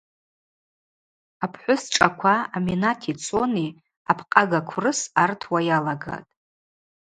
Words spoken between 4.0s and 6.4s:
абкъага кврыс артуа йалагатӏ.